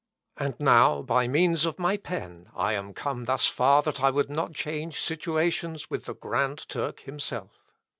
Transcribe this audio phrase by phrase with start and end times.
[0.35, 4.31] And now by means of my pen, I am come thus far, that I would
[4.31, 7.59] not change situations with the Grand Turk himself.